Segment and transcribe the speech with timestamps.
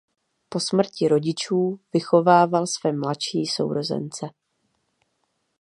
[0.49, 4.27] Po smrti rodičů vychovával své mladší sourozence.